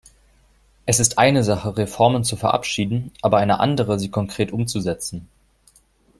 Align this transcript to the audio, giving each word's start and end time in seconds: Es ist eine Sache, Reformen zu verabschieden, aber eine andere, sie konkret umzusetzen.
Es 0.87 0.99
ist 0.99 1.19
eine 1.19 1.43
Sache, 1.43 1.77
Reformen 1.77 2.23
zu 2.23 2.35
verabschieden, 2.35 3.11
aber 3.21 3.37
eine 3.37 3.59
andere, 3.59 3.99
sie 3.99 4.09
konkret 4.09 4.51
umzusetzen. 4.51 5.27